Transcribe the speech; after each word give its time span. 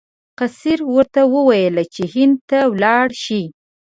قیصر 0.39 0.79
ورته 0.93 1.21
وویل 1.35 1.75
چې 1.93 2.03
هند 2.13 2.35
ته 2.49 2.59
ولاړ 2.73 3.07
شي. 3.23 3.43